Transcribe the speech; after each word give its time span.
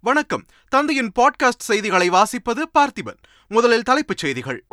வணக்கம். 0.00 0.44
தந்தையின் 0.68 1.12
பாட்காஸ்ட் 1.20 1.58
செய்திகளை 1.58 2.10
வாசிப்பது 2.10 2.62
பார்த்திபன். 2.78 3.16
முதலில் 3.48 3.82
தலைப்புச் 3.82 4.18
செய்திகள். 4.18 4.64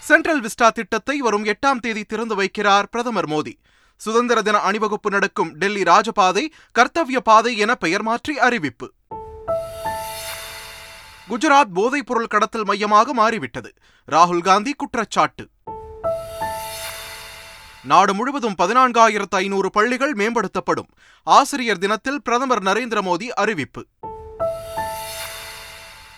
சென்ட்ரல் 0.00 0.42
விஸ்டா 0.42 0.70
திட்டத்தை 0.70 1.20
வரும் 1.20 1.44
எட்டாம் 1.44 1.80
தேதி 1.80 2.04
திறந்து 2.04 2.42
வைக்கிறார் 2.42 2.82
பிரதமர் 2.90 3.28
மோடி. 3.28 3.52
சுதந்திர 3.96 4.42
தின 4.42 4.58
அணிவகுப்பு 4.58 5.10
நடக்கும் 5.10 5.52
டெல்லி 5.52 5.82
ராஜபாதை 5.82 6.46
கர்த்தவ்ய 6.78 7.16
பாதை 7.24 7.56
என 7.56 7.74
பெயர் 7.74 8.02
மாற்றி 8.02 8.38
அறிவிப்பு. 8.38 8.92
குஜராத் 11.28 11.72
போதைப் 11.74 12.06
பொருள் 12.06 12.26
கடத்தல் 12.26 12.64
மையமாக 12.64 13.12
மாறிவிட்டது 13.12 13.72
ராகுல் 14.12 14.42
காந்தி 14.42 14.74
குற்றச்சாட்டு. 14.76 15.48
நாடு 17.84 18.14
முழுவதும் 18.14 18.54
பதினான்காயிரத்து 18.62 19.36
ஐநூறு 19.42 19.70
பள்ளிகள் 19.70 20.12
மேம்படுத்தப்படும். 20.12 20.88
ஆசிரியர் 21.22 21.78
தினத்தில் 21.78 22.22
பிரதமர் 22.22 22.62
நரேந்திர 22.62 23.00
மோடி 23.08 23.28
அறிவிப்பு. 23.28 23.86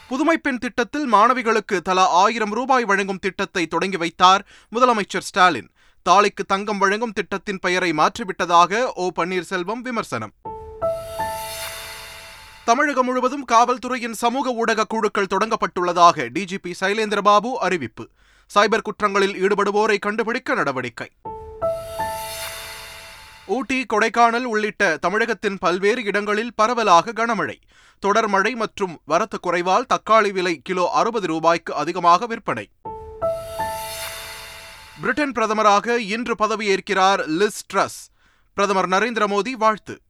புதுமை 0.09 0.39
பெண் 0.39 0.59
திட்டத்தில் 0.59 1.13
மாணவிகளுக்கு 1.13 1.81
தலா 1.81 2.09
ஆயிரம் 2.09 2.51
ரூபாய் 2.51 2.85
வழங்கும் 2.85 3.19
திட்டத்தை 3.19 3.67
தொடங்கி 3.67 3.97
வைத்தார் 3.97 4.47
முதலமைச்சர் 4.77 5.27
ஸ்டாலின். 5.29 5.71
தாலிக்கு 6.11 6.45
தங்கம் 6.47 6.79
வழங்கும் 6.79 7.13
திட்டத்தின் 7.13 7.59
பெயரை 7.59 7.93
மாற்றிவிட்டதாக 7.93 8.93
ஓ 8.95 9.11
பன்னீர்செல்வம் 9.17 9.81
விமர்சனம். 9.83 10.33
தமிழகம் 12.65 13.05
முழுவதும் 13.05 13.45
காவல்துறையின் 13.53 14.13
சமூக 14.13 14.51
ஊடக 14.51 14.85
குழுக்கள் 14.85 15.33
தொடங்கப்பட்டுள்ளதாக 15.35 16.29
டிஜிபி 16.35 16.75
சைலேந்திரபாபு 16.81 17.53
அறிவிப்பு. 17.53 18.09
சைபர் 18.55 18.87
குற்றங்களில் 18.89 19.37
ஈடுபடுவோரை 19.43 19.99
கண்டுபிடிக்க 19.99 20.55
நடவடிக்கை. 20.55 21.11
ஊட்டி 23.47 23.87
கொடைக்கானல் 23.93 24.43
உள்ளிட்ட 24.43 24.97
தமிழகத்தின் 24.97 25.59
பல்வேறு 25.59 26.05
இடங்களில் 26.05 26.55
பரவலாக 26.55 27.13
கனமழை. 27.13 27.55
தொடர் 27.99 28.29
மழை 28.29 28.55
மற்றும் 28.55 29.01
வரத்து 29.05 29.41
குறைவால் 29.41 29.87
தக்காளி 29.87 30.31
விலை 30.33 30.61
கிலோ 30.65 30.91
அறுபது 30.93 31.27
ரூபாய்க்கு 31.27 31.75
அதிகமாக 31.75 32.27
விற்பனை. 32.27 32.71
பிரிட்டன் 35.01 35.33
பிரதமராக 35.33 35.97
இன்று 35.97 36.35
பதவியேற்கிறார் 36.35 37.23
லிஸ் 37.41 37.63
ட்ரஸ். 37.75 38.01
பிரதமர் 38.55 38.89
நரேந்திர 38.89 39.27
மோடி 39.27 39.51
வாழ்த்து. 39.51 40.01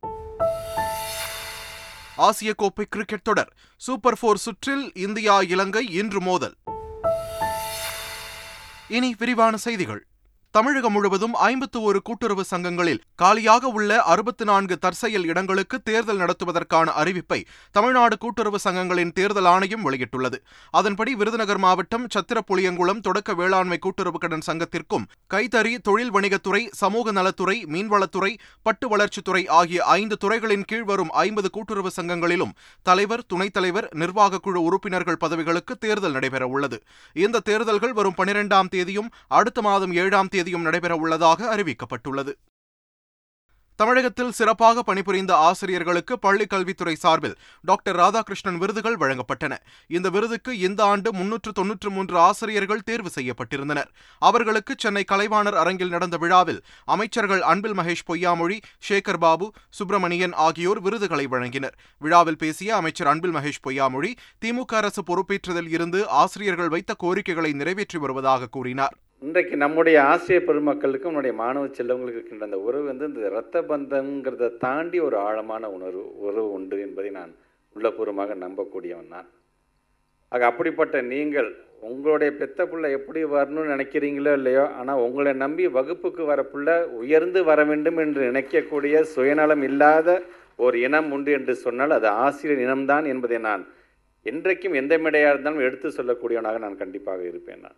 ஆசிய 2.17 2.55
கோப்பை 2.55 2.87
கிரிக்கெட் 2.91 3.23
தொடர். 3.23 3.53
சூப்பர் 3.77 4.19
போர் 4.21 4.37
சுற்றில் 4.37 4.91
இந்தியா 4.95 5.41
இலங்கை 5.41 5.93
இன்று 5.93 6.21
மோதல். 6.21 6.56
இனி 8.89 9.15
விரிவான 9.19 9.56
செய்திகள். 9.56 10.06
தமிழகம் 10.57 10.93
முழுவதும் 10.93 11.35
ஐம்பத்து 11.47 11.79
ஒரு 11.83 11.99
கூட்டுறவு 12.03 12.43
சங்கங்களில் 12.51 13.01
காலியாக 13.15 13.69
உள்ள 13.69 13.97
அறுபத்து 14.03 14.45
நான்கு 14.45 14.77
தற்செயல் 14.79 15.27
இடங்களுக்கு 15.27 15.77
தேர்தல் 15.83 16.21
நடத்துவதற்கான 16.21 16.93
அறிவிப்பை 17.01 17.39
தமிழ்நாடு 17.75 18.17
கூட்டுறவு 18.19 18.59
சங்கங்களின் 18.65 19.12
தேர்தல் 19.12 19.49
ஆணையம் 19.55 19.84
வெளியிட்டுள்ளது. 19.87 20.39
அதன்படி 20.71 21.15
விருதுநகர் 21.15 21.59
மாவட்டம் 21.59 22.07
சத்திரப்புளியங்குளம் 22.15 23.01
தொடக்க 23.01 23.34
வேளாண்மை 23.34 23.79
கூட்டுறவு 23.79 24.19
கடன் 24.19 24.47
சங்கத்திற்கும் 24.47 25.05
கைத்தறி 25.34 25.73
தொழில் 25.81 26.12
வணிகத்துறை 26.17 26.62
சமூக 26.83 27.12
நலத்துறை 27.12 27.57
மீன்வளத்துறை 27.75 28.33
பட்டு 28.62 28.89
வளர்ச்சித்துறை 28.95 29.43
ஆகிய 29.59 29.84
ஐந்து 29.99 30.19
துறைகளின் 30.25 30.65
கீழ் 30.65 30.84
வரும் 30.84 31.12
ஐம்பது 31.25 31.51
கூட்டுறவு 31.51 31.93
சங்கங்களிலும் 31.97 32.57
தலைவர் 32.87 33.27
துணைத் 33.27 33.57
தலைவர் 33.59 33.91
நிர்வாக 33.95 34.39
குழு 34.39 34.62
உறுப்பினர்கள் 34.62 35.23
பதவிகளுக்கு 35.27 35.77
தேர்தல் 35.79 36.12
நடைபெற 36.12 36.47
உள்ளது 36.47 36.81
இந்த 37.17 37.45
தேர்தல்கள் 37.51 37.93
வரும் 37.93 38.19
பனிரெண்டாம் 38.19 38.69
தேதியும் 38.69 39.12
அடுத்த 39.34 39.61
மாதம் 39.62 39.95
ஏழாம் 39.97 40.29
தேதி 40.29 40.45
தேதியும் 40.47 40.69
நடைபெற 40.70 40.94
உள்ளதாக 41.05 41.48
அறிவிக்கப்பட்டுள்ளது. 41.55 42.34
தமிழகத்தில் 43.80 44.36
சிறப்பாக 44.36 44.83
பணிபுரிந்த 44.88 45.33
ஆசிரியர்களுக்கு 45.47 46.14
பள்ளிக் 46.19 46.50
கல்வித்துறை 46.53 46.94
சார்பில் 47.03 47.34
டாக்டர் 47.69 47.97
ராதாகிருஷ்ணன் 47.97 48.61
விருதுகள் 48.62 48.97
வழங்கப்பட்டன. 49.03 49.55
இந்த 49.97 50.08
விருதுக்கு 50.14 50.53
இந்த 50.58 50.80
ஆண்டு 50.92 51.11
முன்னூற்று 51.19 51.50
தொன்னூற்று 51.58 51.91
மூன்று 51.97 52.16
ஆசிரியர்கள் 52.19 52.84
தேர்வு 52.88 53.11
செய்யப்பட்டிருந்தனர். 53.16 53.91
அவர்களுக்கு 54.28 54.75
சென்னை 54.84 55.04
கலைவாணர் 55.12 55.59
அரங்கில் 55.62 55.94
நடந்த 55.97 56.19
விழாவில் 56.25 56.62
அமைச்சர்கள் 56.94 57.42
அன்பில் 57.53 57.76
மகேஷ் 57.81 58.09
பொய்யாமொழி 58.12 58.56
சேகர் 58.88 59.22
பாபு 59.26 59.48
சுப்பிரமணியன் 59.78 60.37
ஆகியோர் 60.47 60.81
விருதுகளை 60.81 61.26
வழங்கினர். 61.34 61.76
விழாவில் 61.98 62.42
பேசிய 62.44 62.76
அமைச்சர் 62.76 63.10
அன்பில் 63.12 63.37
மகேஷ் 63.38 63.65
பொய்யாமொழி 63.69 64.12
திமுக 64.44 64.75
அரசு 64.82 65.04
பொறுப்பேற்றதில் 65.10 65.72
இருந்து 65.78 66.00
ஆசிரியர்கள் 66.22 66.72
வைத்த 66.76 66.94
கோரிக்கைகளை 67.04 67.53
நிறைவேற்றி 67.53 67.98
வருவதாக 67.98 68.48
கூறினார். 68.56 68.97
இன்றைக்கு 69.26 69.54
நம்முடைய 69.56 69.97
ஆசிரிய 70.04 70.41
பெருமக்களுக்கும் 70.41 71.10
நம்முடைய 71.10 71.34
மாணவ 71.38 71.69
செல்லவங்களுக்கு 71.70 72.19
இருக்கின்ற 72.19 72.47
அந்த 72.47 72.59
உறவு 72.64 72.84
வந்து 72.84 73.06
இந்த 73.06 73.20
இரத்த 73.28 73.62
பந்தங்கிறத 73.62 74.50
தாண்டி 74.64 74.98
ஒரு 75.00 75.16
ஆழமான 75.22 75.70
உணர்வு 75.70 76.04
உறவு 76.22 76.48
உண்டு 76.53 76.76
என்பதை 76.82 77.10
நான் 77.10 77.32
உள்ளபூர்வமாக 77.76 78.34
நம்பக்கூடியவன் 78.42 79.15
தான் 79.15 79.28
ஆக 80.32 80.44
அப்படிப்பட்ட 80.47 81.00
நீங்கள் 81.10 81.48
உங்களுடைய 81.82 82.31
பெத்த 82.34 82.60
பிள்ளை 82.66 82.91
எப்படி 82.92 83.20
வரணும்னு 83.32 83.72
நினைக்கிறீங்களோ 83.75 84.32
இல்லையோ 84.32 84.65
ஆனால் 84.78 85.03
உங்களை 85.06 85.32
நம்பி 85.42 85.66
வகுப்புக்கு 85.75 86.22
வர 86.25 86.42
பிள்ளை 86.44 86.76
உயர்ந்து 87.00 87.42
வர 87.44 87.65
வேண்டும் 87.65 88.00
என்று 88.04 88.20
நினைக்கக்கூடிய 88.28 89.03
சுயநலம் 89.15 89.62
இல்லாத 89.62 90.09
ஒரு 90.59 90.76
இனம் 90.81 91.10
உண்டு 91.12 91.32
என்று 91.32 91.56
சொன்னால் 91.56 91.97
அது 91.98 92.09
ஆசிரியர் 92.22 92.65
இனம்தான் 92.65 93.06
என்பதை 93.12 93.41
நான் 93.41 93.65
என்றைக்கும் 94.26 94.78
எந்த 94.78 94.94
மேடையாக 94.98 95.32
இருந்தாலும் 95.32 95.66
எடுத்து 95.66 95.97
சொல்லக்கூடியவனாக 95.98 96.59
நான் 96.59 96.81
கண்டிப்பாக 96.81 97.22
இருப்பேன் 97.25 97.62
நான். 97.62 97.76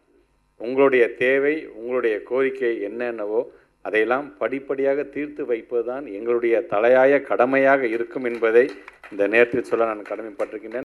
உங்களுடைய 0.61 1.05
தேவை 1.25 1.55
உங்களுடைய 1.75 2.17
கோரிக்கை 2.31 2.73
என்னென்னவோ 2.89 3.41
அதையெல்லாம் 3.85 4.27
படிப்படியாக 4.39 5.05
தீர்த்து 5.15 5.43
வைப்பதுதான் 5.53 6.07
எங்களுடைய 6.19 6.55
தலையாய 6.73 7.21
கடமையாக 7.31 7.83
இருக்கும் 7.97 8.25
என்பதை 8.25 8.65
இந்த 9.11 9.27
நேரத்தில் 9.35 9.71
சொல்ல 9.71 9.91
நான் 9.91 10.11
கடமைப்பட்டிருக்கின்றேன். 10.11 10.88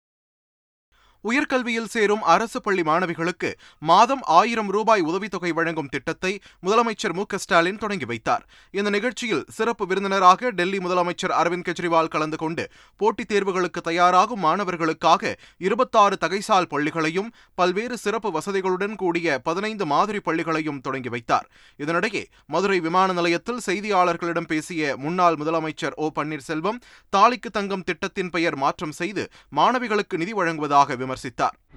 உயர்கல்வியில் 1.30 1.90
சேரும் 1.94 2.24
அரசு 2.34 2.60
பள்ளி 2.62 2.84
மாணவிகளுக்கு 2.90 3.50
மாதம் 3.90 4.22
ஆயிரம் 4.38 4.70
ரூபாய் 4.76 5.04
உதவித்தொகை 5.10 5.52
வழங்கும் 5.60 5.90
திட்டத்தை 5.94 6.32
முதலமைச்சர் 6.66 7.16
மு 7.18 7.24
ஸ்டாலின் 7.44 7.80
தொடங்கி 7.84 8.08
வைத்தார். 8.12 8.44
இந்த 8.78 8.90
நிகழ்ச்சியில் 8.96 9.44
சிறப்பு 9.58 9.86
விருந்தினராக 9.90 10.52
டெல்லி 10.52 10.80
முதலமைச்சர் 10.86 11.34
அரவிந்த் 11.40 11.68
கெஜ்ரிவால் 11.68 12.12
கலந்து 12.16 12.38
கொண்டு 12.38 12.64
போட்டித் 12.98 13.32
தேர்வுகளுக்கு 13.32 13.82
தயாராகும் 13.90 14.44
மாணவர்களுக்காக 14.46 15.34
இருபத்தாறு 15.68 16.18
தகைசால் 16.26 16.70
பள்ளிகளையும் 16.74 17.30
பல்வேறு 17.56 17.98
சிறப்பு 17.98 18.32
வசதிகளுடன் 18.38 18.96
கூடிய 18.96 19.40
பதினைந்து 19.40 19.86
மாதிரி 19.86 20.22
பள்ளிகளையும் 20.28 20.82
தொடங்கி 20.82 21.09
வைத்தார். 21.09 21.50
இதனிடையே 21.80 22.24
மதுரை 22.46 22.80
விமான 22.80 23.14
நிலையத்தில் 23.14 23.62
செய்தியாளர்களிடம் 23.66 24.50
பேசிய 24.54 24.96
முன்னாள் 24.98 25.40
முதலமைச்சர் 25.44 25.98
ஓ 25.98 26.08
பன்னீர்செல்வம் 26.16 26.82
தாலிக்கு 27.16 27.52
தங்கம் 27.52 27.84
திட்டத்தின் 27.84 28.30
பெயர் 28.30 28.56
மாற்றம் 28.56 28.98
செய்து 29.02 29.26
மாணவிகளுக்கு 29.56 30.18
நிதி 30.18 30.34
வழங்குவதாக 30.34 30.90
விமர்சித்தார் 30.94 31.16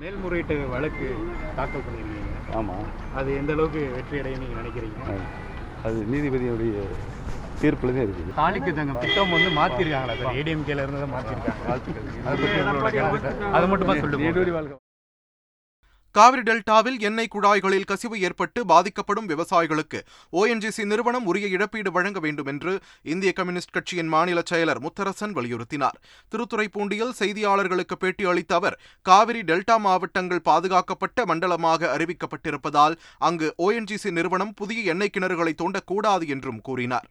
மேல்முறையீட்டு 0.03 0.55
வழக்கு 0.75 1.07
தாக்கல் 1.59 1.85
பண்ணியிருக்கீங்க. 1.87 2.33
ஆமாம் 2.59 2.87
அது 3.21 3.29
எந்த 3.41 3.51
அளவுக்கு 3.57 3.83
வெற்றி 3.97 4.21
அடையும் 4.21 4.43
நீங்கள் 4.45 4.61
நினைக்கிறீங்க 4.61 4.99
அது 5.89 5.99
நீதிபதியுடைய 6.13 6.85
தீர்ப்பில் 7.63 7.95
தான் 7.97 8.05
இருக்குது. 8.07 8.35
தாலிக்கு 8.41 8.71
தங்கம் 8.79 9.01
திட்டம் 9.05 9.35
வந்து 9.37 9.51
மாற்றிருக்காங்களா 9.61 10.15
சார்? 10.21 10.37
ஏடிஎம்கேல 10.41 10.85
இருந்து 10.85 11.03
தான் 11.05 11.15
மாற்றிருக்காங்க 11.17 11.61
அதை 13.57 13.67
மட்டுமா 13.73 13.95
சொல்லுங்க. 14.03 14.25
நீடூழி 14.27 14.53
வாழ்க்கை. 14.57 14.77
காவிரி 16.15 16.43
டெல்டாவில் 16.43 16.97
எண்ணெய் 16.99 17.29
குழாய்களில் 17.29 17.87
கசிவு 17.91 18.21
ஏற்பட்டு 18.21 18.67
பாதிக்கப்படும் 18.67 19.29
விவசாயிகளுக்கு 19.29 19.99
ஓஎன்ஜிசி 20.33 20.85
நிறுவனம் 20.85 21.27
உரிய 21.27 21.47
இழப்பீடு 21.47 21.91
வழங்க 21.91 22.19
வேண்டும் 22.21 22.47
என்று 22.47 22.73
இந்திய 23.03 23.33
கம்யூனிஸ்ட் 23.33 23.71
கட்சியின் 23.71 24.09
மாநில 24.09 24.43
செயலர் 24.51 24.81
முத்தரசன் 24.87 25.37
வலியுறுத்தினார். 25.37 26.01
திருத்துறைப்பூண்டியில் 26.33 27.15
செய்தியாளர்களுக்கு 27.21 27.99
பேட்டி 27.99 28.25
அளித்த 28.25 28.55
அவர் 28.55 28.79
காவிரி 29.03 29.43
டெல்டா 29.43 29.79
மாவட்டங்கள் 29.79 30.43
பாதுகாக்கப்பட்ட 30.43 31.27
மண்டலமாக 31.27 31.97
அறிவிக்கப்பட்டிருப்பதால் 31.97 32.99
அங்கு 33.19 33.55
ஓஎன்ஜிசி 33.59 34.11
நிறுவனம் 34.11 34.55
புதிய 34.55 34.83
எண்ணெய் 34.95 35.15
கிணறுகளை 35.19 35.55
தோண்டக்கூடாது 35.63 36.27
என்றும் 36.29 36.61
கூறினார். 36.61 37.09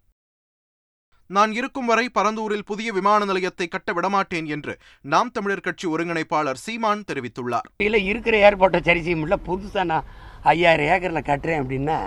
நான் 1.35 1.51
இருக்கும் 1.57 1.89
வரை 1.89 2.03
பரந்தூரில் 2.17 2.65
புதிய 2.69 2.91
விமான 2.91 3.25
நிலையத்தை 3.29 3.65
கட்ட 3.67 3.89
விடமாட்டேன் 3.93 4.47
என்று 4.55 4.73
நாம் 5.13 5.29
தமிழர் 5.35 5.65
கட்சி 5.67 5.85
ஒருங்கிணைப்பாளர் 5.87 6.59
சீமான் 6.63 7.03
தெரிவித்துள்ளார். 7.09 7.67
இல்லை 7.85 7.99
இருக்கிற 8.11 8.35
ஏர்போர்ட்டை 8.45 8.79
சரி 8.87 9.01
செய்ய 9.01 9.17
முடியல. 9.19 9.37
புதுசாக 9.49 9.83
நான் 9.91 10.07
ஐயாயிரம் 10.53 10.89
ஏக்கரில் 10.93 11.27
கட்டுறேன் 11.29 11.61
அப்படின்னா 11.61 11.97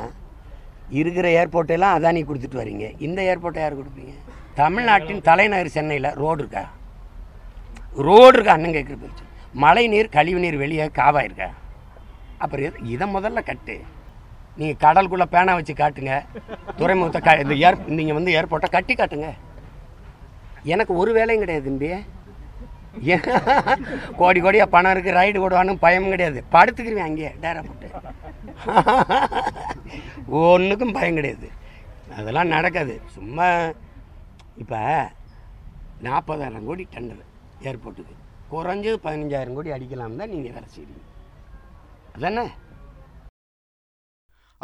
இருக்கிற 1.01 1.29
ஏர்போர்ட்டெல்லாம் 1.39 1.95
அதானி 1.99 2.23
கொடுத்துட்டு 2.31 2.61
வரீங்க. 2.63 2.89
இந்த 3.07 3.21
ஏர்போர்ட்டை 3.31 3.63
யார் 3.65 3.79
கொடுப்பீங்க? 3.81 4.15
தமிழ்நாட்டின் 4.55 5.25
தலைநகர் 5.31 5.75
சென்னையில் 5.79 6.13
ரோடு 6.23 6.41
இருக்கா? 6.45 6.65
ரோடு 8.09 8.35
இருக்கா? 8.37 8.53
அண்ணன் 8.59 8.77
கேட்குற 8.79 8.99
போச்சு 9.05 9.25
மழை 9.65 9.89
நீர் 9.95 10.15
கழிவு 10.19 10.41
நீர் 10.47 10.63
வெளியே 10.67 10.85
காவாயிருக்கா? 11.01 11.51
அப்புறம் 12.39 12.87
இதை 12.95 13.15
முதல்ல 13.17 13.43
கட்டு. 13.53 13.77
நீங்கள் 14.59 14.81
கடலுக்குள்ளே 14.85 15.27
பேனா 15.35 15.53
வச்சு 15.59 15.75
காட்டுங்க. 15.83 16.15
துறைமுகத்தை 16.79 17.21
க 17.27 17.37
இந்த 17.45 17.55
ஏர் 17.67 17.79
நீங்கள் 17.99 18.19
வந்து 18.19 18.35
ஏர்போர்ட்டை 18.39 18.69
கட்டி 18.75 18.95
காட்டுங்க. 18.97 19.29
எனக்கு 20.73 20.93
ஒரு 21.03 21.11
வேலையும் 21.19 21.43
கிடையாது 21.45 21.67
தம்பி. 21.69 21.91
கோடி 24.21 24.39
கோடியாக 24.45 24.73
பணம் 24.75 24.93
இருக்குது 24.95 25.17
ரைடு 25.19 25.39
போடுவானு 25.43 25.75
பயமும் 25.85 26.13
கிடையாது. 26.15 26.41
படுத்துக்கிருவேன் 26.55 27.09
அங்கேயே 27.09 27.31
டேரா 27.43 27.63
போட்டு. 27.69 27.89
ஒன்றுக்கும் 30.43 30.97
பயம் 30.99 31.19
கிடையாது. 31.21 31.49
அதெல்லாம் 32.19 32.53
நடக்காது. 32.57 32.95
சும்மா 33.17 33.49
இப்போ 34.63 34.81
நாற்பதாயிரம் 36.07 36.67
கோடி 36.69 36.85
டெண்டர் 36.95 37.25
ஏர்போர்ட்டுக்கு 37.71 38.15
குறைஞ்சது 38.53 38.99
பதினஞ்சாயிரம் 39.07 39.57
கோடி 39.59 39.71
அடிக்கலாம் 39.77 40.21
தான் 40.21 40.33
நீங்கள் 40.35 40.55
வேலை 40.57 40.69
செய்வீங்க 40.77 41.03
அதானே? 42.17 42.45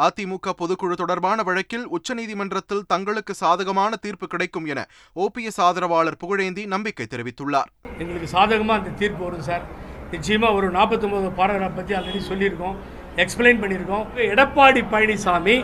அதிமுக 0.04 0.52
பொதுக்குழு 0.60 0.94
தொடர்பான 1.00 1.42
வழக்கில் 1.48 1.86
உச்சநீதிமன்றத்தில் 1.96 2.82
தங்களுக்கு 2.92 3.32
சாதகமான 3.42 3.92
தீர்ப்பு 4.04 4.26
கிடைக்கும் 4.32 4.66
என 4.72 4.80
ஓபிஎஸ் 5.24 5.60
ஆதரவாளர் 5.66 6.18
புகழேந்தி 6.22 6.64
நம்பிக்கை 6.74 7.06
தெரிவித்துள்ளார். 7.14 7.70
எங்களுக்கு 8.02 8.28
சாதகமாக 8.34 8.78
அந்த 8.80 8.92
தீர்ப்பு 9.00 9.22
வரும் 9.24 9.46
சார். 9.48 9.64
நிச்சயமாக 10.12 10.56
ஒரு 10.58 10.68
நாற்பத்தொம்பது 10.76 11.30
பாராகிராஃப் 11.40 11.78
பற்றி 11.78 11.94
ஆல்ரெடி 11.98 12.20
சொல்லியிருக்கோம் 12.28 12.76
எக்ஸ்பிளைன் 13.22 13.60
பண்ணியிருக்கோம். 13.62 14.04
எடப்பாடி 14.32 14.82
பழனிசாமி 14.92 15.56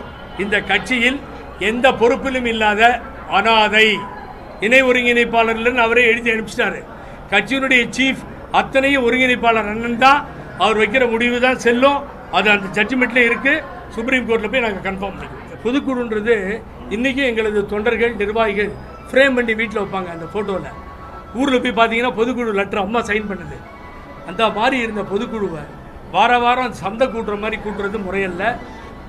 இந்த 0.45 0.57
கட்சியில் 0.71 1.19
எந்த 1.71 1.87
பொறுப்பிலும் 2.01 2.49
இல்லாத 2.53 2.83
அனாதை 3.39 3.87
இணை 4.67 4.81
ஒருங்கிணைப்பாளர்லன்னு 4.89 5.85
அவரே 5.85 6.03
எழுதி 6.11 6.31
அனுப்பிச்சிட்டாரு. 6.33 6.81
கட்சியினுடைய 7.33 7.83
சீஃப் 7.99 8.25
அத்தனையும் 8.61 9.05
ஒருங்கிணைப்பாளர் 9.07 9.71
அண்ணன் 9.75 10.03
தான். 10.07 10.21
அவர் 10.65 10.81
வைக்கிற 10.83 11.05
முடிவு 11.15 11.39
தான் 11.47 11.63
செல்லும். 11.67 12.01
அது 12.39 12.49
அந்த 12.57 12.67
ஜட்ஜ்மெண்ட்ல 12.77 13.23
இருக்குது 13.29 13.63
சுப்ரீம் 13.97 14.27
கோர்ட்டில் 14.29 14.53
போய் 14.53 14.65
நாங்கள் 14.67 14.87
கன்ஃபார்ம் 14.89 15.17
பண்ணிக்கிறோம். 15.19 15.61
புதுக்குழுன்றது 15.65 16.35
இன்றைக்கும் 16.95 17.29
எங்களது 17.31 17.61
தொண்டர்கள் 17.73 18.15
நிர்வாகிகள் 18.23 18.71
ஃப்ரேம் 19.11 19.37
பண்ணி 19.39 19.55
வீட்டில் 19.61 19.83
வைப்பாங்க 19.83 20.11
அந்த 20.17 20.27
ஃபோட்டோவில் 20.33 20.71
ஊரில் 21.41 21.63
போய் 21.65 21.79
பார்த்தீங்கன்னா 21.79 22.13
பொதுக்குழு 22.21 22.53
லெட்டர் 22.61 22.85
அம்மா 22.85 23.01
சைன் 23.11 23.29
பண்ணுது. 23.31 23.57
அந்த 24.31 24.43
மாதிரி 24.59 24.77
இருந்த 24.85 25.03
பொதுக்குழுவை 25.13 25.63
வார 26.15 26.33
வாரம் 26.45 26.75
சந்தை 26.83 27.07
கூட்டுற 27.15 27.37
மாதிரி 27.43 27.57
கூட்டுறது 27.63 27.99
முறையல்ல. 28.07 28.45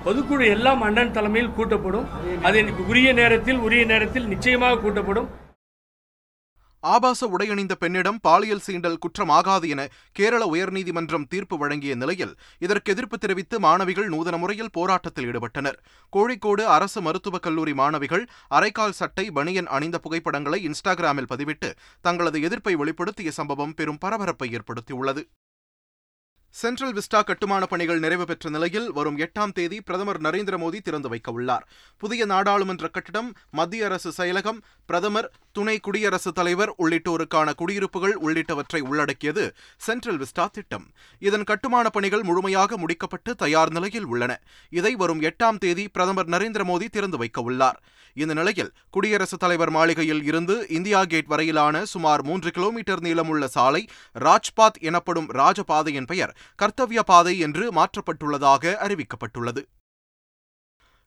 பொதுக்குழு 0.06 0.46
எல்லாம் 0.56 0.82
அண்ணன் 0.88 1.16
தலைமையில் 1.18 1.56
கூட்டப்படும். 1.58 2.08
அது 2.48 2.56
எனக்கு 2.64 2.82
உரிய 2.92 3.10
நேரத்தில் 3.20 3.60
உரிய 3.68 3.84
நேரத்தில் 3.92 4.30
நிச்சயமாக 4.34 4.80
கூட்டப்படும். 4.84 5.28
ஆபாச 6.94 7.28
உடையணிந்த 7.28 7.74
பெண்ணிடம் 7.76 8.20
பாலியல் 8.20 8.64
சீண்டல் 8.66 8.98
குற்றமாகாது 9.04 9.68
என 9.68 9.82
கேரள 10.12 10.42
உயர்நீதிமன்றம் 10.46 11.28
தீர்ப்பு 11.28 11.56
வழங்கிய 11.58 11.94
நிலையில் 11.96 12.34
இதற்கு 12.60 12.92
எதிர்ப்பு 12.94 13.18
தெரிவித்து 13.18 13.60
மாணவிகள் 13.60 14.10
நூதன 14.10 14.38
முறையில் 14.38 14.72
போராட்டத்தில் 14.72 15.28
ஈடுபட்டனர். 15.32 15.80
கோழிக்கோடு 16.14 16.66
அரசு 16.76 17.02
மருத்துவக் 17.02 17.42
கல்லூரி 17.42 17.74
மாணவிகள் 17.74 18.26
அரைக்கால் 18.50 18.98
சட்டை 19.00 19.26
பனியன் 19.32 19.72
அணிந்த 19.78 20.00
புகைப்படங்களை 20.00 20.60
இன்ஸ்டாகிராமில் 20.68 21.32
பதிவிட்டு 21.34 21.72
தங்களது 22.02 22.42
எதிர்ப்பை 22.42 22.76
வெளிப்படுத்திய 22.76 23.32
சம்பவம் 23.32 23.74
பெரும் 23.74 23.98
பரபரப்பை 23.98 24.50
ஏற்படுத்தியுள்ளது. 24.58 25.24
சென்ட்ரல் 26.60 26.94
விஸ்டா 26.94 27.20
கட்டுமான 27.24 27.66
பணிகள் 27.66 28.00
நிறைவு 28.00 28.26
பெற்ற 28.26 28.50
நிலையில் 28.50 28.86
வரும் 28.92 29.18
எட்டாம் 29.18 29.54
தேதி 29.54 29.82
பிரதமர் 29.82 30.20
நரேந்திர 30.22 30.56
மோடி 30.62 30.80
திறந்து 30.82 31.10
வைக்க 31.10 31.32
உள்ளார். 31.32 31.66
புதிய 31.98 32.26
நாடாளுமன்ற 32.26 32.88
கட்டிடம் 32.88 33.30
மத்திய 33.52 33.86
அரசு 33.86 34.12
செயலகம் 34.18 34.60
பிரதமர் 34.86 35.32
துணை 35.52 35.80
குடியரசுத் 35.80 36.36
தலைவர் 36.36 36.72
உள்ளிட்டோருக்கான 36.80 37.56
குடியிருப்புகள் 37.56 38.16
உள்ளிட்டவற்றை 38.26 38.80
உள்ளடக்கியது 38.80 39.56
சென்ட்ரல் 39.78 40.18
விஸ்டா 40.18 40.46
திட்டம். 40.50 40.86
இதன் 41.20 41.44
கட்டுமான 41.44 41.90
பணிகள் 41.90 42.24
முழுமையாக 42.24 42.78
முடிக்கப்பட்டு 42.78 43.34
தயார் 43.36 43.72
நிலையில் 43.72 44.06
உள்ளன. 44.06 44.40
இதை 44.70 44.96
வரும் 44.96 45.22
எட்டாம் 45.22 45.58
தேதி 45.58 45.86
பிரதமர் 45.88 46.30
நரேந்திர 46.30 46.66
மோடி 46.72 46.90
திறந்து 46.90 47.18
வைக்க 47.18 47.42
உள்ளார். 47.42 47.84
இந்த 48.14 48.34
நிலையில் 48.34 48.74
குடியரசுத் 48.90 49.40
தலைவர் 49.40 49.70
மாளிகையில் 49.70 50.24
இருந்து 50.24 50.56
இந்தியா 50.70 51.04
கேட் 51.06 51.26
வரையிலான 51.26 51.86
சுமார் 51.86 52.22
மூன்று 52.24 52.52
கிலோமீட்டர் 52.52 53.02
நீளமுள்ள 53.02 53.46
சாலை 53.46 53.82
ராஜ்பாத் 54.26 54.80
எனப்படும் 54.80 55.30
ராஜபாதையின் 55.32 56.06
பெயர் 56.06 56.34
கர்த்தவ்ய 56.62 57.00
பாதை 57.06 57.40
என்று 57.40 57.72
மாற்றப்பட்டுள்ளதாக 57.72 58.76
அறிவிக்கப்பட்டுள்ளது. 58.88 59.64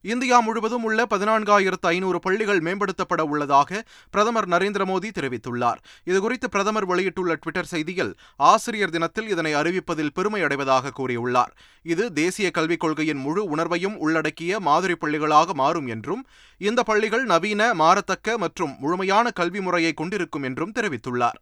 இந்தியா 0.01 0.41
முழுவதும் 0.41 0.85
உள்ள 0.85 1.07
பதினான்காயிரத்து 1.11 1.87
ஐநூறு 1.87 2.19
பள்ளிகள் 2.19 2.61
மேம்படுத்தப்பட 2.61 3.21
உள்ளதாக 3.21 3.85
பிரதமர் 4.11 4.49
நரேந்திர 4.49 4.83
மோடி 4.85 5.09
தெரிவித்துள்ளார். 5.15 5.81
இதுகுறித்து 6.05 6.47
பிரதமர் 6.51 6.87
வெளியிட்டுள்ள 6.87 7.35
ட்விட்டர் 7.35 7.71
செய்தியில் 7.71 8.13
ஆசிரியர் 8.37 8.91
தினத்தில் 8.91 9.29
இதனை 9.29 9.55
அறிவிப்பதில் 9.55 10.13
பெருமை 10.15 10.43
அடைவதாக 10.43 10.93
கூறியுள்ளார். 10.99 11.53
இது 11.83 12.13
தேசிய 12.13 12.51
கல்விக் 12.51 12.81
கொள்கையின் 12.81 13.17
முழு 13.17 13.57
உணர்வையும் 13.57 13.97
உள்ளடக்கிய 13.97 14.61
மாதிரி 14.61 14.93
பள்ளிகளாக 14.93 15.53
மாறும் 15.53 15.87
என்றும் 15.87 16.27
இந்த 16.59 16.83
பள்ளிகள் 16.83 17.25
நவீன 17.25 17.75
மாறத்தக்க 17.75 18.37
மற்றும் 18.37 18.77
முழுமையான 18.79 19.31
கல்வி 19.31 19.61
முறையை 19.61 19.93
கொண்டிருக்கும் 19.93 20.43
என்றும் 20.43 20.73
தெரிவித்துள்ளார். 20.73 21.41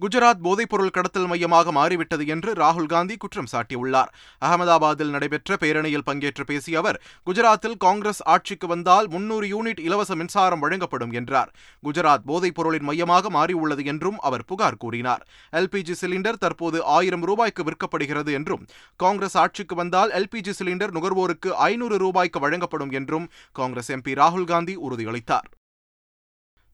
குஜராத் 0.00 0.42
போதைப்பொருள் 0.42 0.92
கடத்தல் 0.96 1.26
மையமாக 1.26 1.72
மாறிவிட்டது 1.72 2.24
என்று 2.26 2.50
ராகுல் 2.52 2.90
காந்தி 2.92 3.14
குற்றம் 3.16 3.48
சாட்டியுள்ளார். 3.52 4.10
அகமதாபாத்தில் 4.42 5.10
நடைபெற்ற 5.14 5.56
பேரணியில் 5.60 6.04
பங்கேற்று 6.06 6.44
பேசிய 6.50 6.78
அவர் 6.78 6.98
குஜராத்தில் 7.26 7.74
காங்கிரஸ் 7.76 8.22
ஆட்சிக்கு 8.34 8.66
வந்தால் 8.66 9.08
முன்னூறு 9.08 9.48
யூனிட் 9.54 9.82
இலவச 9.86 10.14
மின்சாரம் 10.14 10.62
வழங்கப்படும் 10.64 11.12
என்றார். 11.12 11.50
குஜராத் 11.82 12.24
போதைப்பொருளின் 12.30 12.86
மையமாக 12.90 13.30
மாறியுள்ளது 13.30 13.84
என்றும் 13.84 14.20
அவர் 14.20 14.44
புகார் 14.44 14.80
கூறினார். 14.84 15.26
எல்பிஜி 15.52 15.96
சிலிண்டர் 16.02 16.42
தற்போது 16.44 16.78
ஆயிரம் 16.84 17.26
ரூபாய்க்கு 17.30 17.64
விற்கப்படுகிறது 17.64 18.32
என்றும் 18.32 18.64
காங்கிரஸ் 18.96 19.38
ஆட்சிக்கு 19.44 19.74
வந்தால் 19.74 20.12
எல்பிஜி 20.20 20.54
சிலிண்டர் 20.60 20.96
நுகர்வோருக்கு 20.98 21.52
ஐநூறு 21.70 21.98
ரூபாய்க்கு 21.98 22.40
வழங்கப்படும் 22.40 22.90
என்றும் 22.90 23.28
காங்கிரஸ் 23.52 23.92
எம்பி 23.92 24.14
ராகுல் 24.22 24.50
காந்தி 24.54 24.76
உறுதியளித்தார். 24.88 25.48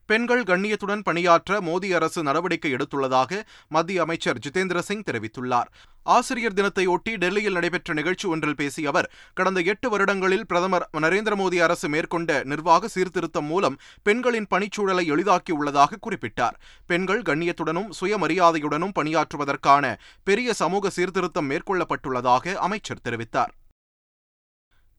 பெண்கள் 0.07 0.43
கண்ணியத்துடன் 0.43 1.03
பணியாற்ற 1.03 1.61
மோடி 1.61 1.95
அரசு 1.95 2.23
நடவடிக்கை 2.23 2.75
எடுத்துள்ளதாக 2.75 3.41
மத்திய 3.69 4.03
அமைச்சர் 4.03 4.39
ஜிதேந்திர 4.39 4.79
சிங் 4.79 5.03
தெரிவித்துள்ளார். 5.11 5.69
ஆசிரியர் 6.03 6.53
தினத்தையொட்டி 6.53 7.13
டெல்லியில் 7.17 7.53
நடைபெற்ற 7.53 7.95
நிகழ்ச்சி 7.95 8.29
ஒன்றில் 8.29 8.57
பேசிய 8.57 8.89
அவர் 8.89 9.11
கடந்த 9.35 9.61
எட்டு 9.61 9.91
வருடங்களில் 9.91 10.47
பிரதமர் 10.47 10.89
நரேந்திர 10.99 11.37
மோடி 11.41 11.57
அரசு 11.57 11.89
மேற்கொண்ட 11.89 12.43
நிர்வாக 12.45 12.89
சீர்திருத்தம் 12.89 13.45
மூலம் 13.45 13.79
பெண்களின் 14.03 14.47
பணிச்சூழலை 14.51 15.07
எளிதாக்கியுள்ளதாக 15.15 16.01
குறிப்பிட்டார். 16.07 16.59
பெண்கள் 16.87 17.23
கண்ணியத்துடனும் 17.23 17.91
சுயமரியாதையுடனும் 18.01 18.97
பணியாற்றுவதற்கான 19.01 19.95
பெரிய 20.25 20.53
சமூக 20.53 20.91
சீர்திருத்தம் 20.91 21.51
மேற்கொள்ளப்பட்டுள்ளதாக 21.51 22.55
அமைச்சர் 22.55 23.05
தெரிவித்தார். 23.05 23.55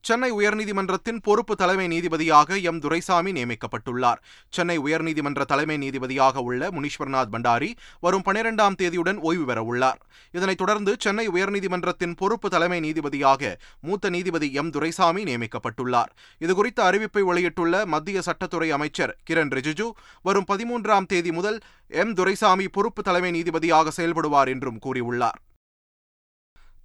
சென்னை 0.08 0.32
உயர்நீதிமன்றத்தின் 0.32 1.20
பொறுப்பு 1.24 1.54
தலைமை 1.56 1.86
நீதிபதியாக 1.88 2.58
எம். 2.62 2.80
துரைசாமி 2.80 3.32
நியமிக்கப்பட்டுள்ளார். 3.32 4.20
சென்னை 4.50 4.80
உயர்நீதிமன்ற 4.80 5.44
தலைமை 5.44 5.78
நீதிபதியாக 5.78 6.36
உள்ள 6.38 6.70
முனீஸ்வர்நாத் 6.70 7.32
பண்டாரி 7.32 7.70
வரும் 8.00 8.26
பனிரெண்டாம் 8.26 8.78
தேதியுடன் 8.82 9.20
ஓய்வு 9.20 9.46
பெற 9.46 9.64
உள்ளார் 9.64 10.00
இதனைத் 10.32 10.58
தொடர்ந்து 10.58 10.96
சென்னை 11.00 11.26
உயர்நீதிமன்றத்தின் 11.28 12.14
பொறுப்பு 12.16 12.50
தலைமை 12.50 12.80
நீதிபதியாக 12.80 13.52
மூத்த 13.82 14.10
நீதிபதி 14.10 14.50
எம். 14.54 14.70
துரைசாமி 14.70 15.24
நியமிக்கப்பட்டுள்ளார். 15.24 16.14
இதுகுறித்த 16.40 16.86
அறிவிப்பை 16.90 17.24
வெளியிட்டுள்ள 17.24 17.86
மத்திய 17.86 18.22
சட்டத்துறை 18.26 18.70
அமைச்சர் 18.70 19.18
கிரண் 19.30 19.54
ரிஜிஜு 19.58 19.90
வரும் 20.22 20.50
பதிமூன்றாம் 20.52 21.06
தேதி 21.06 21.32
முதல் 21.32 21.60
எம். 21.88 22.14
துரைசாமி 22.14 22.68
பொறுப்பு 22.68 23.04
தலைமை 23.04 23.32
நீதிபதியாக 23.32 23.92
செயல்படுவார் 23.98 24.48
என்றும் 24.48 24.80
கூறியுள்ளார். 24.86 25.42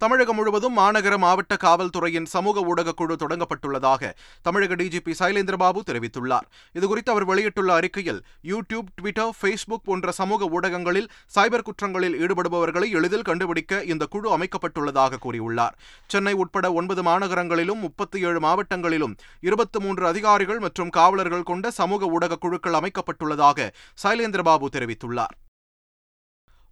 தமிழகம் 0.01 0.35
முழுவதும் 0.35 0.77
மாநகர 0.77 1.15
மாவட்ட 1.23 1.53
காவல்துறையின் 1.63 2.27
சமூக 2.31 2.61
ஊடக 2.69 2.91
குழு 2.91 3.15
தொடங்கப்பட்டுள்ளதாக 3.23 4.09
தமிழக 4.41 4.75
டிஜிபி 4.79 5.13
சைலேந்திரபாபு 5.19 5.79
தெரிவித்துள்ளார். 5.89 6.45
இதுகுறித்து 6.77 7.11
அவர் 7.13 7.25
வெளியிட்டுள்ள 7.25 7.73
அறிக்கையில் 7.73 8.21
யூடியூப் 8.51 8.87
ட்விட்டர் 8.95 9.35
ஃபேஸ்புக் 9.41 9.85
போன்ற 9.89 10.11
சமூக 10.11 10.47
ஊடகங்களில் 10.55 11.07
சைபர் 11.35 11.65
குற்றங்களில் 11.67 12.15
ஈடுபடுபவர்களை 12.23 12.89
எளிதில் 12.97 13.27
கண்டுபிடிக்க 13.29 13.83
இந்த 13.83 14.05
குழு 14.05 14.29
அமைக்கப்பட்டுள்ளதாக 14.37 15.21
கூறியுள்ளார். 15.27 15.77
சென்னை 16.07 16.33
உட்பட 16.33 16.73
ஒன்பது 16.73 17.03
மாநகரங்களிலும் 17.09 17.83
முப்பத்தி 17.85 18.19
ஏழு 18.21 18.41
மாவட்டங்களிலும் 18.47 19.15
இருபத்தி 19.41 19.79
மூன்று 19.79 20.05
அதிகாரிகள் 20.07 20.59
மற்றும் 20.59 20.89
காவலர்கள் 20.89 21.47
கொண்ட 21.51 21.71
சமூக 21.81 22.11
ஊடக 22.17 22.41
குழுக்கள் 22.47 22.79
அமைக்கப்பட்டுள்ளதாக 22.81 23.69
சைலேந்திரபாபு 24.03 24.67
தெரிவித்துள்ளார். 24.77 25.37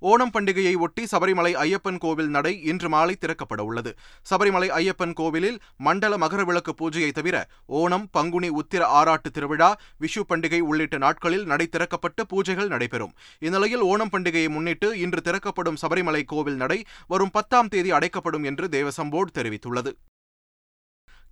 ஓணம் 0.01 0.33
பண்டிகையை 0.33 0.73
ஒட்டி 0.75 1.03
சபரிமலை 1.11 1.51
ஐயப்பன் 1.55 1.97
கோவில் 1.97 2.29
நடை 2.29 2.63
இன்று 2.63 2.89
மாலை 2.89 3.15
திறக்கப்பட 3.19 3.61
உள்ளது. 3.61 3.95
சபரிமலை 4.29 4.69
ஐயப்பன் 4.69 5.13
கோவிலில் 5.13 5.59
மண்டல 5.77 6.17
மகரவிளக்கு 6.17 6.73
பூஜையை 6.81 7.11
தவிர 7.11 7.47
ஓணம் 7.67 8.05
பங்குனி 8.11 8.49
உத்திர 8.49 8.81
ஆராட்டு 8.99 9.31
திருவிழா 9.31 9.79
விஷு 10.01 10.23
பண்டிகை 10.29 10.59
உள்ளிட்ட 10.59 10.97
நாட்களில் 10.97 11.45
நடை 11.45 11.67
திறக்கப்பட்டு 11.71 12.23
பூஜைகள் 12.29 12.67
நடைபெறும். 12.67 13.13
இந்நிலையில் 13.39 13.81
ஓணம் 13.81 14.13
பண்டிகையை 14.13 14.49
முன்னிட்டு 14.49 14.99
இன்று 14.99 15.21
திறக்கப்படும் 15.21 15.81
சபரிமலை 15.81 16.23
கோவில் 16.25 16.55
நடை 16.55 16.83
வரும் 17.07 17.31
பத்தாம் 17.31 17.67
தேதி 17.67 17.91
அடைக்கப்படும் 17.91 18.43
என்று 18.43 18.67
தேவசம் 18.67 19.09
போர்டு 19.09 19.41
தெரிவித்துள்ளது. 19.41 19.93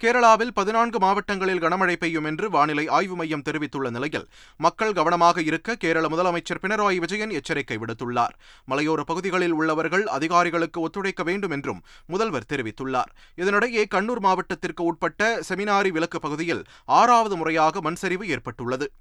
கேரளாவில் 0.02 0.52
பதினான்கு 0.54 1.00
மாவட்டங்களில் 1.00 1.62
கனமழை 1.62 1.96
பெய்யும் 1.96 2.24
என்று 2.24 2.50
வானிலை 2.50 2.88
ஆய்வு 2.88 3.16
மையம் 3.16 3.42
தெரிவித்துள்ள 3.42 3.90
நிலையில் 3.90 4.28
மக்கள் 4.58 4.94
கவனமாக 4.94 5.42
இருக்க 5.42 5.76
கேரள 5.76 6.08
முதலமைச்சர் 6.08 6.62
பினராயி 6.62 6.98
விஜயன் 6.98 7.30
எச்சரிக்கை 7.30 7.78
விடுத்துள்ளார். 7.78 8.36
மலையோர 8.68 9.02
பகுதிகளில் 9.02 9.52
உள்ளவர்கள் 9.52 10.06
அதிகாரிகளுக்கு 10.08 10.82
ஒத்துழைக்க 10.82 11.24
வேண்டும் 11.24 11.52
என்றும் 11.52 11.84
முதல்வர் 12.08 12.50
தெரிவித்துள்ளார். 12.54 13.12
இதனிடையே 13.36 13.86
கண்ணூர் 13.96 14.20
மாவட்டத்திற்கு 14.20 14.84
உட்பட்ட 14.84 15.42
செமினாரி 15.50 15.92
விலக்கு 15.92 16.20
பகுதியில் 16.20 16.64
ஆறாவது 16.86 17.38
முறையாக 17.38 17.92
மண்சரிவு 17.92 18.24
ஏற்பட்டுள்ளது. 18.24 18.92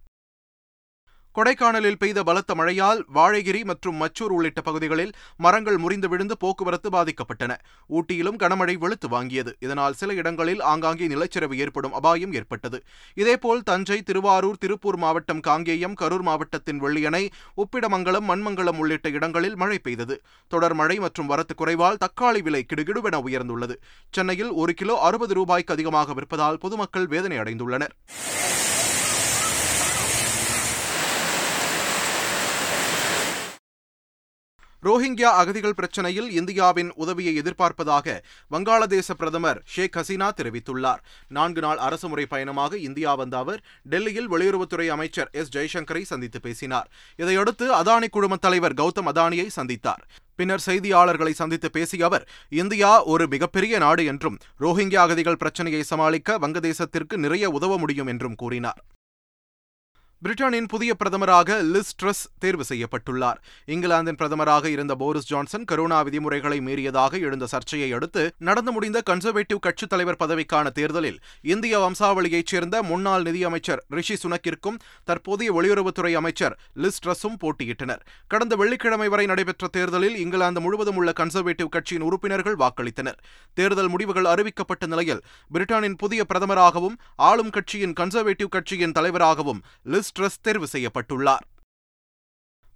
கொடைக்கானலில் 1.36 1.98
பெய்த 2.02 2.22
பலத்த 2.22 2.52
மழையால் 2.54 3.00
வாழைகிரி 3.14 3.60
மற்றும் 3.70 3.96
மச்சூர் 4.02 4.32
உள்ளிட்ட 4.36 4.60
பகுதிகளில் 4.60 5.10
மரங்கள் 5.44 5.76
முறிந்து 5.76 6.08
விழுந்து 6.08 6.36
போக்குவரத்து 6.42 6.88
பாதிக்கப்பட்டன. 6.90 7.52
ஊட்டியிலும் 7.96 8.38
கனமழை 8.42 8.74
வெளுத்து 8.84 9.08
வாங்கியது. 9.08 9.52
இதனால் 9.60 9.96
சில 10.00 10.14
இடங்களில் 10.20 10.62
ஆங்காங்கே 10.70 11.06
நிலச்சரிவு 11.06 11.56
ஏற்படும் 11.56 11.92
அபாயம் 11.92 12.32
ஏற்பட்டது. 12.32 12.78
இதேபோல் 13.14 13.62
தஞ்சை 13.62 13.98
திருவாரூர் 14.02 14.58
திருப்பூர் 14.58 14.96
மாவட்டம் 14.96 15.42
காங்கேயம் 15.48 15.98
கரூர் 16.02 16.26
மாவட்டத்தின் 16.30 16.80
வெள்ளியணை 16.84 17.22
உப்பிடமங்கலம் 17.64 18.28
மண்மங்கலம் 18.30 18.80
உள்ளிட்ட 18.84 19.08
இடங்களில் 19.08 19.56
மழை 19.56 19.78
பெய்தது. 19.78 20.16
தொடர் 20.48 20.74
மழை 20.74 20.98
மற்றும் 20.98 21.26
வரத்து 21.26 21.54
குறைவால் 21.54 22.00
தக்காளி 22.06 22.42
விலை 22.42 22.64
கிடுகிடுவென 22.72 23.20
உயர்ந்துள்ளது. 23.28 23.76
சென்னையில் 24.10 24.52
ஒரு 24.62 24.74
கிலோ 24.74 24.96
அறுபது 25.00 25.34
ரூபாய்க்கு 25.34 25.74
அதிகமாக 25.74 26.14
விற்பதால் 26.20 26.60
பொதுமக்கள் 26.64 27.06
வேதனை 27.06 27.38
அடைந்துள்ளனர். 27.38 27.94
ரோஹிங்கியா 34.86 35.30
அகதிகள் 35.40 35.74
பிரச்சினையில் 35.74 36.28
இந்தியாவின் 36.30 36.90
உதவியை 36.94 37.32
எதிர்பார்ப்பதாக 37.40 38.06
வங்காளதேச 38.50 39.08
பிரதமர் 39.20 39.60
ஷேக் 39.74 39.96
ஹசீனா 39.98 40.28
தெரிவித்துள்ளார். 40.40 41.00
நான்கு 41.28 41.60
நாள் 41.60 41.80
அரசுமுறை 41.86 42.26
பயணமாக 42.26 42.78
இந்தியா 42.88 43.14
வந்த 43.14 43.36
அவர் 43.38 43.60
டெல்லியில் 43.82 44.30
வெளியுறவுத்துறை 44.32 44.86
அமைச்சர் 44.86 45.30
எஸ் 45.32 45.52
ஜெய்சங்கரை 45.56 46.02
சந்தித்து 46.02 46.40
பேசினார். 46.40 46.88
இதையடுத்து 47.16 47.68
அதானி 47.74 48.10
குழும 48.10 48.36
தலைவர் 48.36 48.74
கௌதம் 48.74 49.10
அதானியை 49.12 49.48
சந்தித்தார். 49.56 50.04
பின்னர் 50.36 50.66
செய்தியாளர்களை 50.66 51.30
சந்தித்து 51.30 51.70
பேசிய 51.70 52.04
அவர் 52.04 52.26
இந்தியா 52.62 52.90
ஒரு 53.04 53.26
மிகப்பெரிய 53.28 53.78
நாடு 53.78 54.04
என்றும் 54.04 54.38
ரோஹிங்கியா 54.60 55.04
அகதிகள் 55.06 55.40
பிரச்சினையை 55.44 55.82
சமாளிக்க 55.82 56.38
வங்கதேசத்திற்கு 56.38 57.16
நிறைய 57.24 57.50
உதவ 57.50 57.78
முடியும் 57.78 58.06
என்றும் 58.06 58.38
கூறினார். 58.42 58.82
பிரிட்டனின் 60.24 60.66
புதிய 60.66 60.96
பிரதமராக 61.04 61.56
லிஸ் 61.72 61.90
ட்ரஸ் 62.02 62.22
தேர்வு 62.38 62.64
செய்யப்பட்டுள்ளார். 62.68 63.38
இங்கிலாந்தின் 63.64 64.14
பிரதமராக 64.14 64.64
இருந்த 64.64 64.94
போரிஸ் 64.94 65.26
ஜான்சன் 65.26 65.64
கரோனா 65.72 66.04
விதிமுறைகளை 66.04 66.58
மீறியதாக 66.60 67.20
எழுந்த 67.20 67.46
சர்ச்சையை 67.46 67.92
அடுத்து 67.92 68.32
நடந்து 68.38 68.72
முடிந்த 68.72 69.02
கன்சர்வேட்டிவ் 69.10 69.58
கட்சித் 69.60 69.88
தலைவர் 69.88 70.18
பதவிக்கான 70.18 70.70
தேர்தலில் 70.70 71.18
இந்திய 71.42 71.78
வம்சாவளியைச் 71.78 72.46
சேர்ந்த 72.46 72.82
முன்னாள் 72.82 73.22
நிதியமைச்சர் 73.22 73.84
ரிஷி 73.88 74.16
சுனக்கிற்கும் 74.22 74.78
தற்போதைய 75.04 75.52
வெளியுறவுத்துறை 75.52 76.12
அமைச்சர் 76.12 76.56
லிஸ் 76.76 77.00
ட்ரஸும் 77.06 77.36
போட்டியிட்டனர். 77.42 78.02
கடந்த 78.26 78.56
வெள்ளிக்கிழமை 78.56 79.08
வரை 79.08 79.26
நடைபெற்ற 79.26 79.68
தேர்தலில் 79.68 80.16
இங்கிலாந்து 80.16 80.60
முழுவதும் 80.60 80.96
உள்ள 80.96 81.12
கன்சர்வேட்டிவ் 81.20 81.68
கட்சியின் 81.68 82.02
உறுப்பினர்கள் 82.02 82.56
வாக்களித்தனர். 82.56 83.20
தேர்தல் 83.54 83.88
முடிவுகள் 83.88 84.24
அறிவிக்கப்பட்ட 84.24 84.86
நிலையில் 84.86 85.22
பிரிட்டனின் 85.52 85.94
புதிய 85.94 86.24
பிரதமராகவும் 86.34 86.98
ஆளும் 87.16 87.50
கட்சியின் 87.50 87.92
கன்சர்வேட்டிவ் 87.92 88.48
கட்சியின் 88.48 88.92
தலைவராகவும் 88.92 89.62
லிஸ் 89.84 90.05
லிஸ்ட்ரஸ் 90.06 90.42
தேர்வு 90.42 90.66
செய்யப்பட்டுள்ளார். 90.72 91.44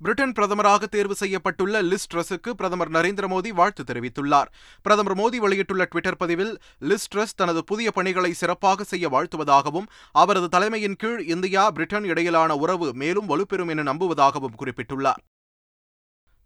பிரிட்டன் 0.00 0.32
பிரதமராக 0.32 0.84
தேர்வு 0.84 1.16
செய்யப்பட்டுள்ள 1.20 1.82
லிஸ்ட்ரஸுக்கு 1.90 2.50
பிரதமர் 2.50 2.90
நரேந்திர 2.90 3.25
மோடி 3.32 3.49
வாழ்த்து 3.49 3.84
தெரிவித்துள்ளார். 3.84 4.49
பிரதமர் 4.82 5.16
மோடி 5.16 5.37
வெளியிட்டுள்ள 5.37 5.88
டுவிட்டர் 5.90 6.18
பதிவில் 6.18 6.52
லிஸ்ட்ரஸ் 6.80 7.37
தனது 7.37 7.64
புதிய 7.64 7.90
பணிகளை 7.90 8.32
சிறப்பாக 8.32 8.84
செய்ய 8.84 9.08
வாழ்த்துவதாகவும் 9.08 9.90
அவரது 10.12 10.49
தலைமையின் 10.49 10.96
கீழ் 10.96 11.20
இந்தியா 11.25 11.70
பிரிட்டன் 11.70 12.04
இடையிலான 12.04 12.56
உறவு 12.56 12.94
மேலும் 12.94 13.28
வலுப்பெறும் 13.28 13.68
என 13.68 13.92
நம்புவதாகவும் 13.92 14.58
குறிப்பிட்டுள்ளார். 14.62 15.22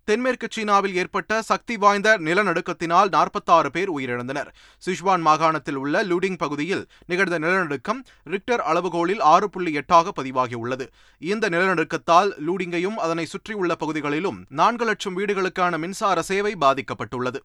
தென்மேற்கு 0.05 0.47
சீனாவில் 0.51 0.95
ஏற்பட்ட 0.95 1.43
சக்தி 1.43 1.77
வாய்ந்த 1.77 2.19
நிலநடுக்கத்தினால் 2.19 3.09
நாற்பத்தாறு 3.09 3.71
பேர் 3.71 3.93
உயிரிழந்தனர். 3.93 4.51
சிஷ்வான் 4.87 5.21
மாகாணத்தில் 5.21 5.75
உள்ள 5.75 6.05
லூடிங் 6.05 6.39
பகுதியில் 6.39 6.87
நிகழ்ந்த 7.07 7.39
நிலநடுக்கம் 7.39 8.05
ரிக்டர் 8.25 8.63
அளவுகோலில் 8.71 9.21
ஆறு 9.21 9.51
புள்ளி 9.51 9.73
எட்டாக 9.73 10.13
பதிவாகியுள்ளது. 10.23 10.87
இந்த 11.19 11.49
நிலநடுக்கத்தால் 11.49 12.33
லூடிங்கையும் 12.47 12.99
அதனை 13.07 13.25
சுற்றியுள்ள 13.25 13.75
பகுதிகளிலும் 13.75 14.45
நான்கு 14.49 14.85
லட்சம் 14.85 15.19
வீடுகளுக்கான 15.19 15.79
மின்சார 15.79 16.23
சேவை 16.23 16.55
பாதிக்கப்பட்டுள்ளது. 16.61 17.41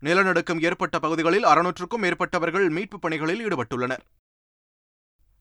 நிலநடுக்கம் 0.00 0.60
ஏற்பட்ட 0.60 0.98
பகுதிகளில் 0.98 1.44
அறுநூற்றுக்கும் 1.44 2.02
மேற்பட்டவர்கள் 2.02 2.68
மீட்புப் 2.70 3.00
பணிகளில் 3.00 3.44
ஈடுபட்டுள்ளனர். 3.46 4.04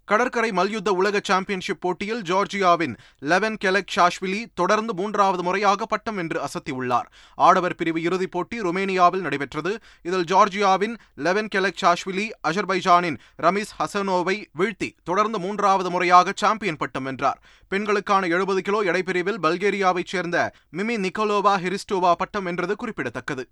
கடற்கரை 0.09 0.51
மல்யுத்த 0.51 0.91
உலக 0.91 1.19
சாம்பியன்ஷிப் 1.23 1.81
போட்டியில் 1.81 2.21
ஜார்ஜியாவின் 2.21 2.97
லெவன் 3.19 3.57
கெலக் 3.65 3.91
ஷாஷ்விலி 3.95 4.45
தொடர்ந்து 4.53 4.93
மூன்றாவது 4.93 5.43
முறையாக 5.43 5.85
பட்டம் 5.85 6.15
வென்று 6.15 6.39
அசத்தியுள்ளார். 6.45 7.09
ஆடவர் 7.35 7.75
பிரிவு 7.75 8.01
இறுதிப் 8.01 8.31
போட்டி 8.31 8.61
ருமேனியாவில் 8.61 9.19
நடைபெற்றது. 9.19 9.79
இதில் 10.01 10.23
ஜார்ஜியாவின் 10.23 10.95
லெவன் 11.15 11.47
கெலக் 11.55 11.79
ஷாஷ்விலி 11.81 12.25
அஜர்பைஜானின் 12.47 13.19
ரமிஸ் 13.41 13.75
ஹசனோவை 13.79 14.45
வீழ்த்தி 14.59 14.89
தொடர்ந்து 15.03 15.39
மூன்றாவது 15.39 15.89
முறையாக 15.89 16.33
சாம்பியன் 16.35 16.77
பட்டம் 16.77 17.03
வென்றார். 17.03 17.41
பெண்களுக்கான 17.67 18.27
எழுபது 18.27 18.61
கிலோ 18.61 18.83
எடைப்பிரிவில் 18.83 19.41
பல்கேரியாவைச் 19.43 20.11
சேர்ந்த 20.15 20.51
மிமி 20.77 20.97
நிக்கோலோவா 21.05 21.55
ஹிரிஸ்டோவா 21.63 22.11
பட்டம் 22.11 22.43
வென்றது 22.43 22.75
குறிப்பிடத்தக்கது. 22.75 23.47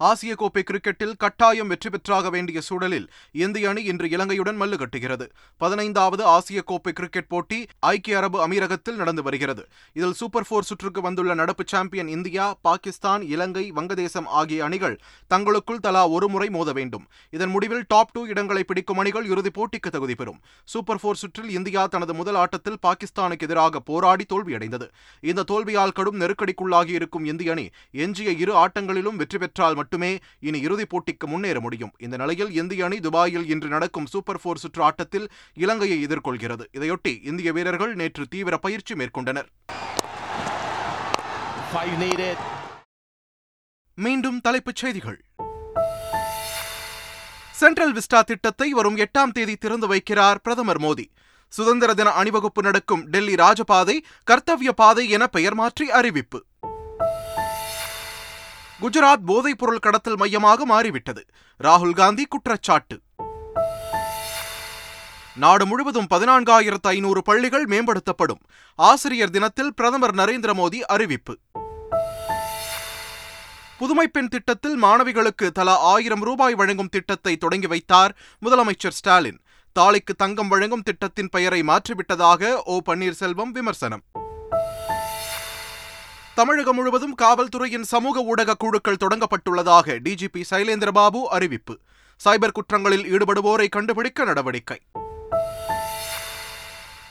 ஆசிய 0.00 0.34
கோப்பை 0.34 0.62
கிரிக்கெட்டில் 0.70 1.12
கட்டாயம் 1.16 1.68
வெற்றி 1.68 1.90
பெற்றாக 1.90 2.30
வேண்டிய 2.30 2.60
சூழலில் 2.60 3.06
இந்திய 3.32 3.68
அணி 3.68 3.82
இன்று 3.82 4.06
இலங்கையுடன் 4.08 4.58
மல்லு 4.62 4.76
கட்டுகிறது. 4.76 5.26
பதினைந்தாவது 5.56 6.24
ஆசிய 6.24 6.62
கோப்பை 6.62 6.92
கிரிக்கெட் 6.92 7.28
போட்டி 7.28 7.58
ஐக்கிய 7.78 8.16
அரபு 8.16 8.38
அமீரகத்தில் 8.46 8.98
நடந்து 9.00 9.22
வருகிறது. 9.22 9.62
இதில் 9.92 10.12
சூப்பர் 10.12 10.46
போர் 10.48 10.64
சுற்றுக்கு 10.64 11.00
வந்துள்ள 11.00 11.34
நடப்பு 11.34 11.64
சாம்பியன் 11.66 12.08
இந்தியா 12.08 12.46
பாகிஸ்தான் 12.62 13.22
இலங்கை 13.22 13.64
வங்கதேசம் 13.76 14.26
ஆகிய 14.40 14.64
அணிகள் 14.64 14.96
தங்களுக்குள் 15.26 15.80
தலா 15.80 16.08
ஒரு 16.08 16.28
முறை 16.28 16.48
மோத 16.48 16.72
வேண்டும். 16.72 17.06
இதன் 17.30 17.50
முடிவில் 17.50 17.84
டாப் 17.88 18.12
டூ 18.12 18.24
இடங்களை 18.26 18.64
பிடிக்கும் 18.64 18.98
அணிகள் 18.98 19.26
இறுதிப் 19.26 19.56
போட்டிக்கு 19.60 19.90
தகுதி 19.90 20.14
பெறும். 20.14 20.40
சூப்பர் 20.64 21.00
போர் 21.00 21.16
சுற்றில் 21.16 21.50
இந்தியா 21.50 21.86
தனது 21.86 22.14
முதல் 22.14 22.34
ஆட்டத்தில் 22.34 22.80
பாகிஸ்தானுக்கு 22.82 23.48
எதிராக 23.48 23.80
போராடி 23.80 24.26
தோல்வியடைந்தது. 24.34 24.88
இந்த 25.20 25.46
தோல்வியால் 25.52 25.96
கடும் 26.00 26.20
நெருக்கடிக்குள்ளாகி 26.20 26.94
இருக்கும் 27.00 27.24
இந்திய 27.24 27.52
அணி 27.52 27.66
எஞ்சிய 27.90 28.30
இரு 28.30 28.52
ஆட்டங்களிலும் 28.64 29.18
வெற்றி 29.22 29.38
பெற்றால் 29.38 29.82
மட்டுமே 29.84 30.12
இனி 30.48 30.58
இறுதிப் 30.66 30.92
போட்டிக்கு 30.92 31.26
முன்னேற 31.32 31.58
முடியும். 31.60 31.94
இந்த 31.98 32.16
நிலையில் 32.22 32.52
இந்திய 32.60 32.84
அணி 32.84 32.98
துபாயில் 33.06 33.48
இன்று 33.54 33.68
நடக்கும் 33.68 34.10
சூப்பர் 34.14 34.42
போர் 34.42 34.62
சுற்று 34.64 34.82
ஆட்டத்தில் 34.82 35.26
இலங்கையை 35.64 35.98
எதிர்கொள்கிறது. 36.06 36.64
இதையொட்டி 36.78 37.14
இந்திய 37.30 37.52
வீரர்கள் 37.52 37.94
நேற்று 37.94 38.24
தீவிர 38.34 38.56
பயிற்சி 38.66 38.94
மேற்கொண்டனர். 39.00 39.48
மீண்டும் 43.94 44.40
தலைப்புச் 44.40 44.80
செய்திகள். 44.82 45.18
சென்ட்ரல் 47.60 47.94
விஸ்டா 47.94 48.20
திட்டத்தை 48.20 48.68
வரும் 48.72 48.96
எட்டாம் 48.96 49.32
தேதி 49.32 49.54
திறந்து 49.56 49.86
வைக்கிறார் 49.94 50.40
பிரதமர் 50.42 50.80
மோடி. 50.80 51.06
சுதந்திர 51.52 51.90
தின 51.94 52.10
அணிவகுப்பு 52.20 52.62
நடக்கும் 52.62 53.02
டெல்லி 53.02 53.34
ராஜபாதை 53.34 53.96
கர்த்தவ்ய 54.30 54.72
பாதை 54.80 55.04
என 55.16 55.26
பெயர் 55.26 55.54
மாற்றி 55.54 55.86
அறிவிப்பு. 55.90 56.38
குஜராத் 58.82 59.24
போதைப்பொருள் 59.26 59.78
கடத்தல் 59.78 60.16
மையமாக 60.16 60.64
மாறிவிட்டது. 60.64 61.24
ராகுல் 61.64 61.94
காந்தி 61.94 62.24
குற்றச்சாட்டு. 62.24 63.00
நாடு 65.36 65.66
முழுவதும் 65.66 66.06
பதினான்காயிரத்து 66.10 66.82
ஐநூறு 66.82 67.22
பள்ளிகள் 67.22 67.64
மேம்படுத்தப்படும். 67.64 68.40
ஆசிரியர் 68.74 69.30
தினத்தில் 69.30 69.74
பிரதமர் 69.74 70.14
நரேந்திர 70.14 70.54
மோடி 70.54 70.80
அறிவிப்பு. 70.80 71.38
புதுமை 73.78 74.08
பெண் 74.08 74.28
திட்டத்தில் 74.28 74.82
மாணவிகளுக்கு 74.82 75.50
தலா 75.50 75.78
ஆயிரம் 75.78 76.22
ரூபாய் 76.22 76.54
வழங்கும் 76.54 76.88
திட்டத்தை 76.88 77.36
தொடங்கி 77.36 77.66
வைத்தார் 77.66 78.16
முதலமைச்சர் 78.46 78.96
ஸ்டாலின். 78.98 79.40
தாலிக்கு 79.80 80.14
தங்கம் 80.16 80.48
வழங்கும் 80.48 80.82
திட்டத்தின் 80.82 81.28
பெயரை 81.28 81.62
மாற்றிவிட்டதாக 81.62 82.54
ஓ 82.64 82.80
பன்னீர்செல்வம் 82.86 83.50
விமர்சனம். 83.50 84.02
தமிழகம் 86.34 86.74
முழுவதும் 86.74 87.14
காவல்துறையின் 87.22 87.82
சமூக 87.82 88.20
ஊடக 88.20 88.54
குழுக்கள் 88.54 88.96
தொடங்கப்பட்டுள்ளதாக 89.00 89.98
டிஜிபி 90.04 90.42
சைலேந்திரபாபு 90.50 91.22
அறிவிப்பு. 91.22 91.78
சைபர் 92.24 92.54
குற்றங்களில் 92.54 93.04
ஈடுபடுவோரை 93.04 93.68
கண்டுபிடிக்க 93.68 94.24
நடவடிக்கை. 94.24 94.80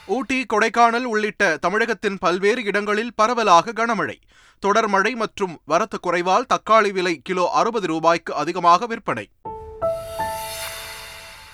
ஊட்டி 0.06 0.46
கொடைக்கானல் 0.54 1.02
உள்ளிட்ட 1.02 1.56
தமிழகத்தின் 1.56 2.18
பல்வேறு 2.18 2.64
இடங்களில் 2.64 3.14
பரவலாக 3.14 3.72
கனமழை. 3.72 4.16
தொடர் 4.58 4.88
மழை 4.88 5.14
மற்றும் 5.14 5.60
வரத்து 5.64 6.00
குறைவால் 6.00 6.46
தக்காளி 6.54 6.92
விலை 6.92 7.20
கிலோ 7.24 7.50
அறுபது 7.52 7.86
ரூபாய்க்கு 7.86 8.34
அதிகமாக 8.34 8.86
விற்பனை. 8.86 9.30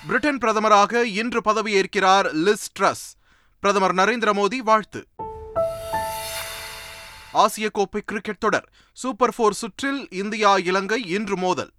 பிரிட்டன் 0.07 0.39
பிரதமராக 0.39 1.03
இன்று 1.03 1.41
பதவியேற்கிறார் 1.45 2.29
லிஸ் 2.47 2.69
ட்ரஸ். 2.81 3.07
பிரதமர் 3.59 3.95
நரேந்திர 3.95 4.33
மோடி 4.33 4.57
வாழ்த்து. 4.57 5.07
ஆசிய 7.33 7.71
கோப்பை 7.71 8.03
கிரிக்கெட் 8.05 8.39
தொடர் 8.39 8.73
சூப்பர் 8.93 9.35
போர் 9.35 9.55
சுற்றில் 9.55 10.11
இந்தியா 10.11 10.57
இலங்கை 10.57 11.07
இன்று 11.07 11.37
மோதல். 11.37 11.73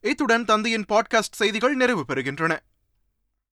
இத்துடன் 0.00 0.44
தந்தையின் 0.44 0.84
பாட்காஸ்ட் 0.88 1.32
செய்திகள் 1.32 1.74
நிறைவு 1.74 2.04
பெறுகின்றன. 2.08 2.58